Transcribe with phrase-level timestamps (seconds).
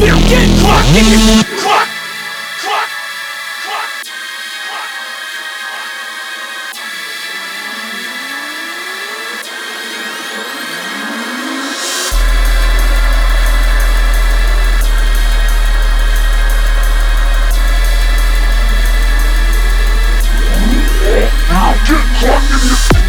[0.00, 1.86] You get clocked, get your clock.
[21.50, 22.99] Now get clocked in your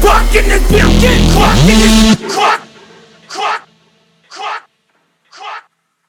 [0.00, 1.78] Clock in this bitch, clock in
[2.20, 2.67] this clock